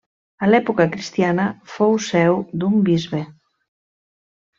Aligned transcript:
A 0.45 0.47
l'època 0.51 0.85
cristiana 0.95 1.45
fou 1.73 1.93
seu 2.05 2.39
d'un 2.63 2.79
bisbe. 2.89 3.21